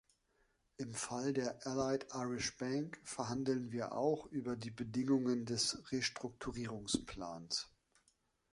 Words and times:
Im 0.77 0.95
Fall 0.95 1.31
der 1.31 1.67
Allied 1.67 2.07
Irish 2.15 2.57
Bank 2.57 2.99
verhandeln 3.03 3.71
wir 3.71 3.91
auch 3.91 4.25
über 4.25 4.55
die 4.55 4.71
Bedingungen 4.71 5.45
des 5.45 5.91
Restrukturierungsplans. 5.91 7.69